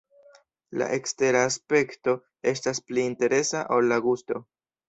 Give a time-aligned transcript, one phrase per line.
[0.81, 2.17] La ekstera aspekto
[2.55, 4.43] estas pli interesa ol la gusto.